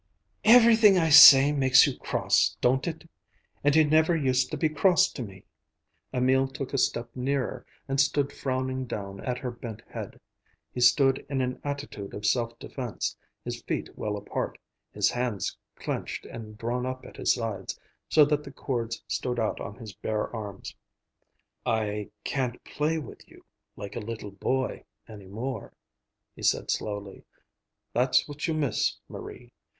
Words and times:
"Everything 0.45 0.97
I 0.97 1.09
say 1.11 1.51
makes 1.51 1.85
you 1.85 1.95
cross, 1.95 2.57
don't 2.59 2.87
it? 2.87 3.07
And 3.63 3.75
you 3.75 3.85
never 3.85 4.15
used 4.15 4.49
to 4.49 4.57
be 4.57 4.67
cross 4.67 5.07
to 5.13 5.21
me." 5.21 5.43
Emil 6.11 6.47
took 6.47 6.73
a 6.73 6.79
step 6.79 7.11
nearer 7.15 7.67
and 7.87 8.01
stood 8.01 8.33
frowning 8.33 8.85
down 8.87 9.19
at 9.21 9.37
her 9.37 9.51
bent 9.51 9.83
head. 9.87 10.19
He 10.73 10.81
stood 10.81 11.23
in 11.29 11.39
an 11.39 11.61
attitude 11.63 12.15
of 12.15 12.25
self 12.25 12.57
defense, 12.57 13.15
his 13.45 13.61
feet 13.61 13.95
well 13.95 14.17
apart, 14.17 14.57
his 14.91 15.11
hands 15.11 15.55
clenched 15.75 16.25
and 16.25 16.57
drawn 16.57 16.87
up 16.87 17.05
at 17.05 17.17
his 17.17 17.35
sides, 17.35 17.79
so 18.09 18.25
that 18.25 18.43
the 18.43 18.51
cords 18.51 19.03
stood 19.07 19.39
out 19.39 19.61
on 19.61 19.75
his 19.75 19.93
bare 19.93 20.35
arms. 20.35 20.75
"I 21.63 22.09
can't 22.23 22.63
play 22.63 22.97
with 22.97 23.29
you 23.29 23.45
like 23.75 23.95
a 23.95 23.99
little 23.99 24.31
boy 24.31 24.83
any 25.07 25.27
more," 25.27 25.73
he 26.35 26.41
said 26.41 26.71
slowly. 26.71 27.23
"That's 27.93 28.27
what 28.27 28.47
you 28.47 28.55
miss, 28.55 28.97
Marie. 29.07 29.53